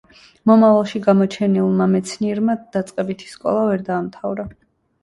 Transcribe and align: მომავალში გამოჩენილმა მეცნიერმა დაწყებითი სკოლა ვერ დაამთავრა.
მომავალში 0.51 1.01
გამოჩენილმა 1.07 1.89
მეცნიერმა 1.93 2.57
დაწყებითი 2.79 3.31
სკოლა 3.37 3.71
ვერ 3.71 3.89
დაამთავრა. 3.93 4.53